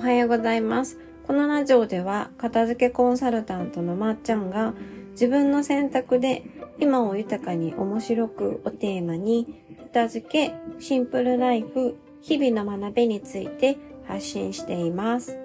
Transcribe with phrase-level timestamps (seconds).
[0.00, 0.98] おはようございます。
[1.26, 4.72] このラジオでは片付けコンサルタントのまっちゃんが
[5.10, 6.42] 自分の選択で
[6.78, 13.76] 今を豊かに面白くをテーマに片付け、シンプルライフ、日々の学びについて
[14.06, 15.38] 発信しています。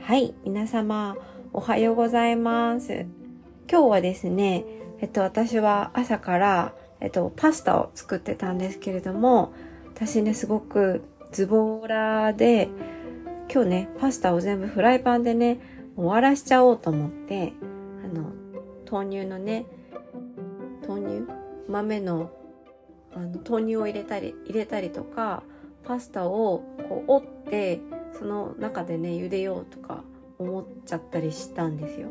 [0.00, 1.16] はい、皆様
[1.52, 3.06] おはようございます。
[3.70, 4.64] 今日はですね、
[5.00, 9.52] えっと私は朝からえっとパスタを作ってたんですけれども、
[9.94, 12.68] 私ねすごくズボラで
[13.52, 15.58] 今日ねパスタを全部フライパンでね
[15.94, 17.52] 終わらしちゃおうと思って
[18.02, 18.32] あの
[18.90, 19.66] 豆乳のね
[20.88, 21.26] 豆乳？
[21.68, 22.30] 豆の
[23.14, 25.42] あの豆乳を入れたり入れたりとか
[25.84, 27.80] パスタをこう折って
[28.18, 30.02] その中でね茹でようとか
[30.38, 32.08] 思っちゃったりしたんですよ。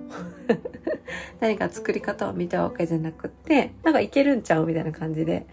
[1.42, 4.68] 何か作り方を見たわけじゃなくってなんかいけるんちゃう？
[4.68, 5.48] みたいな感じで。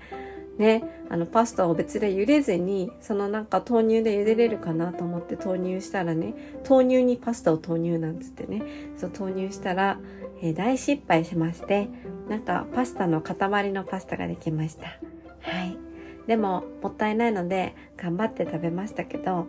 [0.58, 6.34] ね、あのパスタを別で茹でずに、そのなんか豆乳で茹でれるかなと思って投入したらね、
[6.68, 8.62] 豆乳にパスタを投入なんつってね、
[8.96, 9.98] そう投入したら、
[10.42, 11.88] えー大失敗しまして、
[12.28, 14.86] なんかパスタの塊のパスタができました。
[15.40, 15.76] はい。
[16.26, 19.46] でも、もったいないので、頑張って食べましたけど、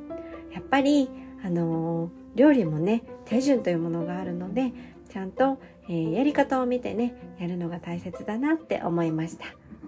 [0.54, 1.10] やっぱり、
[1.44, 4.72] あのー料理もね、手順というものがあるので、
[5.10, 9.46] ちゃんと、えーやり方を見てね、やるのが大切だなって思いました。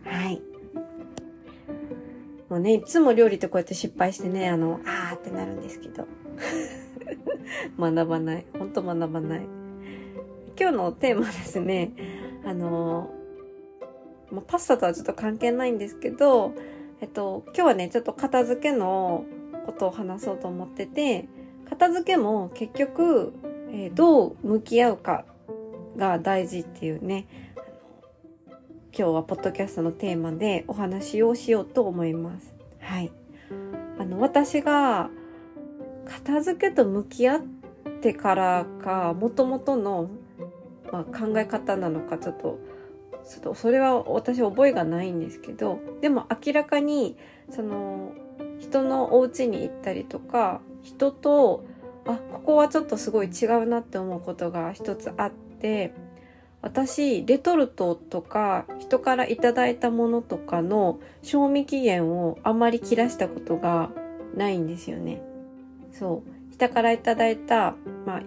[0.09, 0.42] はい。
[2.52, 6.06] もうね、いつも料理ってこうやって失敗してね、あの、あーってなるんですけど。
[7.80, 8.46] 学ばない。
[8.60, 9.48] ほんと学ばない。
[10.60, 11.94] 今日のテーマですね、
[12.44, 13.10] あの、
[14.32, 16.52] まあパスタとはちょっと関係ないんですけど、
[17.00, 19.24] えっと、今日はね、ちょっと片付けの
[19.66, 21.30] ことを話そうと思ってて、
[21.70, 23.32] 片付けも結局、
[23.72, 25.24] えーどう向き合うか
[25.96, 27.28] が大事っていうね、
[28.94, 32.53] 今日はポッドキャストのテーマでお話をしようと思います。
[32.81, 33.09] はい。
[33.97, 35.09] あの、私が
[36.06, 37.42] 片付けと向き合っ
[38.02, 40.09] てからか、もともとの、
[40.91, 42.59] まあ、考え方なのか、ちょっと、
[43.25, 47.16] ちょっとそれは私覚えがないんですけど、でも明らかに、
[47.50, 48.12] その、
[48.59, 51.63] 人のお家に行ったりとか、人と、
[52.06, 55.94] あ、ここはちょっとすごい違うなって思うことが一つあって、
[56.62, 63.90] 私、レトルトとか人からいただいたものとかの賞味期限をあまり切らしたことが
[64.36, 65.22] ないんですよね。
[65.92, 66.54] そう。
[66.54, 68.22] 人からいただいた、まあ、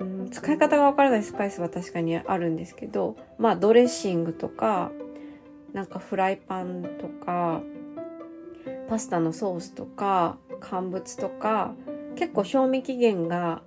[0.00, 4.90] うん使い方がわからないスパイスは確かにあるんですけど、まあドレッシングとか、
[5.72, 7.62] なんかフライパンとか、
[8.88, 11.74] パスタのソースとか、乾物とか、
[12.16, 13.62] 結構賞味期限が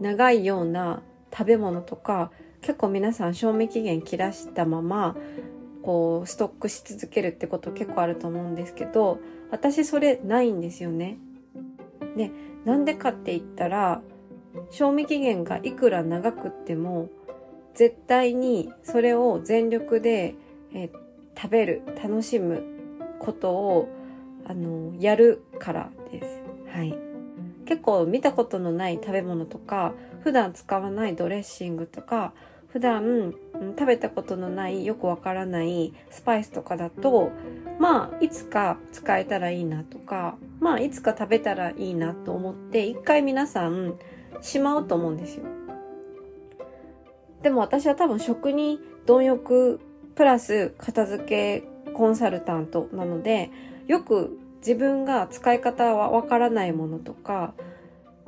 [0.00, 1.02] 長いような
[1.36, 2.30] 食べ物とか
[2.60, 5.16] 結構皆さん賞味期限切らしたまま
[5.82, 9.18] こうストックし続けるってこと結構あると思うんですけど
[9.50, 11.18] 私それないんですよね。
[12.16, 12.30] で
[12.64, 14.00] なんでかって言ったら
[14.70, 17.10] 賞味期限がいくら長くっても
[17.74, 20.36] 絶対にそれを全力で、
[20.72, 20.90] え
[21.36, 22.62] 食べる楽しむ
[23.18, 23.88] ことを
[24.46, 26.40] あのやるからです。
[26.68, 27.03] はい。
[27.64, 29.92] 結構見たことのない食べ物とか
[30.22, 32.32] 普段使わないドレッシングとか
[32.68, 33.34] 普段
[33.78, 37.30] 食べたことのないよくわからないスパイスとかだと
[37.78, 43.94] まあいつか使えたらいいなとかまあいつか食べたらいいなと思って一回皆さん
[44.40, 45.44] しまうと思うんですよ。
[47.42, 49.78] でも私は多分食に貪欲
[50.14, 53.50] プラス片付けコンサルタントなので
[53.86, 57.52] よく自分が使い方はわからないものとか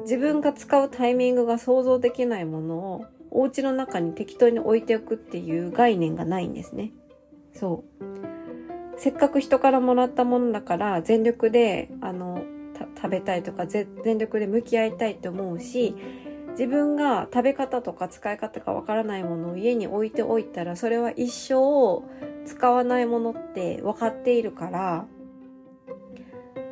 [0.01, 6.93] 自分が使うタイミングが想像できないものをお家の中に適当に置いておくっていう概念がないんですね。
[7.53, 8.07] そう。
[8.99, 12.43] せっかく人からもらったものだから全力であの
[12.97, 15.95] 食べたいとかぜ全力で向き合いたいって思うし
[16.51, 22.03] 自分が食べ方とか使い方がわからないものを家に置いておいたらそれは一生
[22.47, 25.07] 使わないものって分かっているから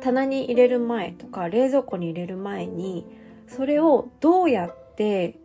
[0.05, 3.07] 棚に入れる前とか冷蔵庫に入れる前に
[3.47, 5.39] それをどうやって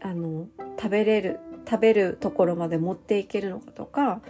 [0.00, 0.46] あの
[0.78, 4.22] 食べれる食べるところまで持っていけるのかとか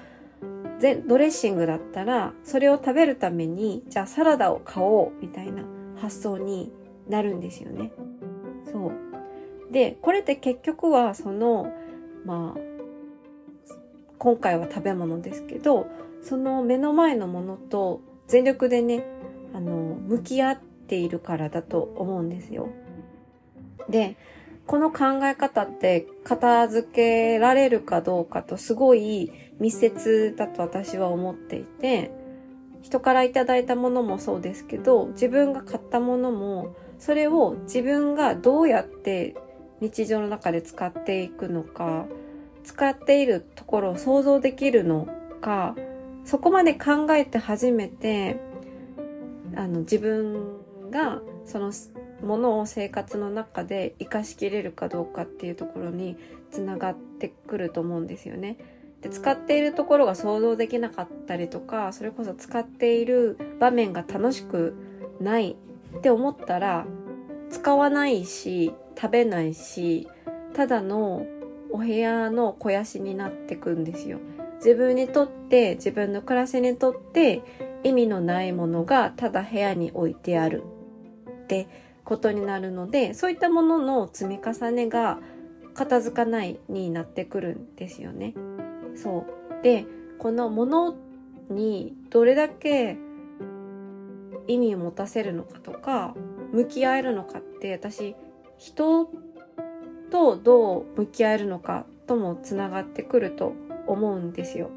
[0.81, 5.63] ぜドレッシングだったらそれを食べるためにじゃあサラダを買おうみたいな
[6.01, 6.73] 発想に
[7.09, 7.93] なるんですよね。
[8.65, 11.73] そうでこれって結局はその
[12.25, 12.61] まあ
[14.19, 15.87] 今回は食べ物ですけど
[16.23, 19.05] その目の前のものと全力でね
[19.57, 22.69] あの向き合っているからだと思うんですよ。
[23.89, 24.17] で
[24.67, 32.11] この考え方って片付けられるかどうかとすごい密接だと私は思っていて
[32.83, 39.37] 人からいただいたものもそうですけど自分が買ったものもそれを自分がどうやって
[39.81, 42.07] 日常の中で使っていくのか
[42.63, 45.09] 使っているところを想像できるの
[45.41, 45.75] か
[46.25, 48.41] そこまで考えて初めて
[49.57, 51.73] あの自分がその
[52.23, 56.17] ものを生活の中で生かしきれるかどうかっていうところに
[56.51, 58.57] つながってくると思うんですよね。
[59.03, 64.75] で使っているところが想像できなかったりとかそれこそ使っている場面が楽しく
[65.21, 65.57] ない
[65.97, 66.87] って思ったら
[67.51, 70.09] 使わないし食べないし
[70.55, 71.27] ただの
[71.71, 74.19] お部屋の肥やしになってくんですよ。
[74.57, 77.43] 自分にとって自分の暮らしにとって
[77.87, 80.65] 意味のないものがただ部屋に置いてある
[81.45, 81.69] って
[82.03, 85.21] ことになるのでそういったものの積み重ねが
[85.73, 88.35] 片付かないになってくるんですよね。
[88.97, 89.27] そ
[89.61, 89.87] うで
[90.19, 90.97] このもの
[91.49, 92.97] にどれだけ
[94.49, 96.17] 意味を持たせるのかとか
[96.53, 98.17] 向き合えるのかって私
[98.59, 99.09] 人
[100.11, 103.53] とどう向き合えるのかともつながってくると
[103.87, 104.71] 思うんですよ。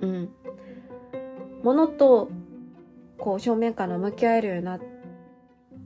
[0.00, 0.30] うん。
[1.62, 2.30] ものと
[3.18, 4.80] こう正面から向き合えるようになっ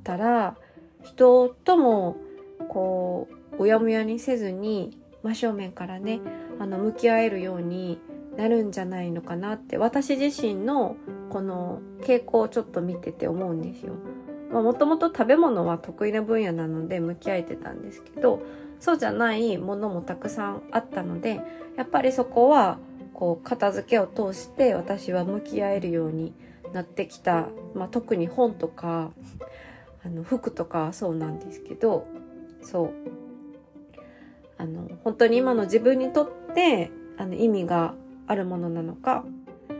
[0.04, 0.56] たら
[1.02, 2.16] 人とも
[2.68, 3.28] こ
[3.58, 6.20] ううやむやにせずに真正面からね
[6.58, 7.98] あの向き合えるように
[8.36, 10.96] なるんじゃないのかなって私自身の
[11.30, 13.94] この傾向をちょっと見てて思うんですよ。
[14.50, 18.42] もともと食べ物は得意な分野なので向き合えてたんですけど
[18.80, 21.40] そうじゃないものもたくさんあったので
[21.76, 22.78] やっぱりそこは
[23.22, 26.34] こう片付けを通して私は向き合えるように
[26.72, 29.12] なってきた、まあ、特に本とか
[30.04, 32.08] あの服とかそうなんですけど
[32.62, 32.90] そう。
[34.58, 37.94] あの本当に今の自分にとってあの意味が
[38.26, 39.24] あるものなのか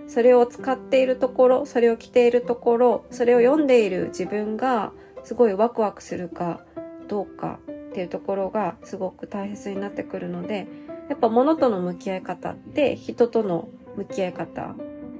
[0.06, 4.92] それを使っているところそれを着ているところそれを読んでいる自分が
[5.24, 6.60] すごいワクワクするか
[7.08, 10.68] どうかっていうところがすごく大切になってくるので
[11.08, 14.75] やっぱ物との向き合い方って人との向き合い方。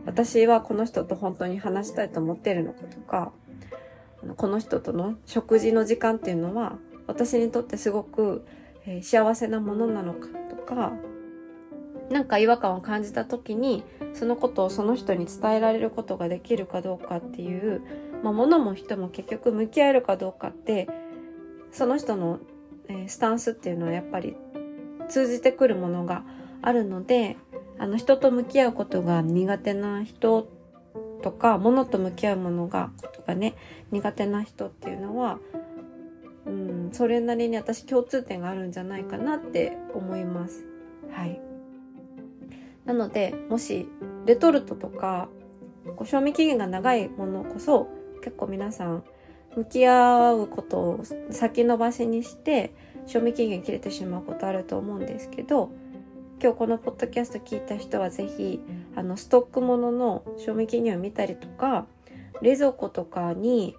[0.05, 3.33] 私はこの人と本当に話したいと思ってるのかとか
[4.37, 8.47] この人との食事の時間っていうのは私にとってすごく、
[9.03, 10.93] 幸せなものなのかとか
[12.11, 17.81] なんか違和感を感じた時にそのことをその人に伝えられることができるかどうかっていう、
[18.25, 20.89] まあ、物も人も結局向き合えるかどうかって
[21.71, 22.41] その人の、
[23.07, 24.37] スタンスっていうのはやっぱり
[25.13, 26.25] 通じてくるものが
[26.63, 27.37] あるので
[27.79, 30.49] あの人と向き合うことが苦手な人
[31.23, 33.55] とか物と向き合うものがことがね
[33.91, 35.39] 苦手な人っていうのは
[36.47, 40.65] うんそれなりに私共通点があるんじゃないかなって思います。
[41.11, 41.41] はい。
[42.85, 43.89] なので、もし、
[44.27, 45.29] レトルトとか、
[45.97, 47.89] こう賞味期限が長いものこそ、
[48.23, 49.05] 結構皆さん、
[49.57, 51.01] 向き合うことを
[51.31, 52.75] 先延ばしにして、
[53.07, 55.71] 賞味期限切れてしまうことあると思うんですけど、
[56.43, 58.61] 今日このポッドキャスト聞いた人はぜひ、
[58.97, 61.87] あの、ストックものの賞味期限を見たりとか、
[62.41, 63.77] 冷蔵庫とかに、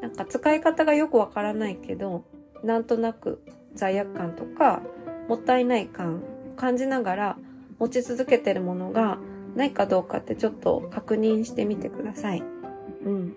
[0.00, 2.24] なんか使い方がよくわからないけど、
[2.62, 3.42] なんとなく
[3.74, 4.82] 罪悪感とか、
[5.28, 6.22] もったいない感
[6.56, 7.36] 感じながら
[7.78, 9.18] 持ち続けてるものが
[9.54, 12.42] ないかどうかってちょっと確認してみてください。
[13.04, 13.36] うん。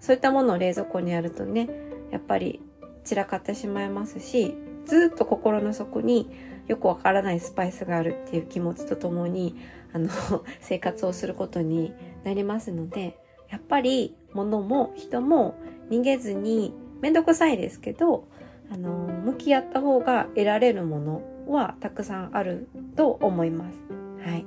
[0.00, 1.68] そういったものを冷蔵庫にあるとね、
[2.10, 2.60] やっぱり
[3.08, 6.30] 散らかってしまいますし、ずっと心の底に
[6.66, 9.56] よくわからないスパイスがあるっていう気持ちとともに、
[9.94, 10.10] あの、
[10.60, 15.54] 生活をすることになりますので、やっぱり物も人も
[15.88, 18.28] 逃げずにめんどくさいですけど、
[18.70, 18.90] あの、
[19.24, 23.78] 向き合った方が得られるものはたくさんあると思います。
[24.20, 24.44] はい。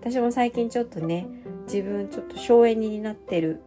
[0.00, 1.26] 私も最近ちょっとね、
[1.64, 3.62] 自分ちょっと省エネになってる。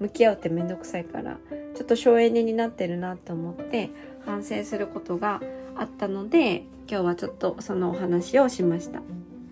[0.00, 1.38] 向き合うってめんどくさいから、
[1.74, 3.90] ちょっと省エネになってるなと思って
[4.24, 5.40] 反省することが
[5.76, 9.00] あったので、今日はちょっとそのお話をしました。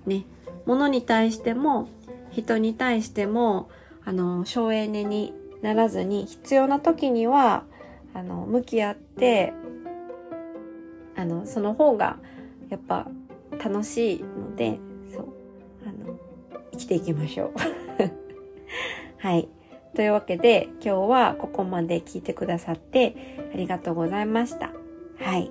[0.07, 0.25] ね。
[0.67, 1.89] 物に対しても、
[2.31, 3.71] 人に対しても、
[4.05, 7.65] あの、省エネにならずに、必要な時には、
[8.15, 9.53] あの、向き合って、
[11.17, 12.19] あの、その方が
[12.71, 13.09] やっぱ
[13.63, 14.79] 楽しいので、
[15.13, 15.29] そう、
[15.87, 16.19] あの、
[16.73, 17.53] 生きていきましょう。
[19.19, 19.49] はい。
[19.99, 23.17] というわけで、今日はここまで聞いてくださって
[23.53, 24.71] ありがとうございました。
[25.19, 25.51] はい。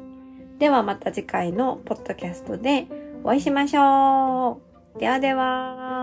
[0.58, 2.88] ではまた次回のポッドキャストで
[3.26, 4.62] お会いしましょ
[4.96, 5.00] う。
[5.02, 5.97] ではでは。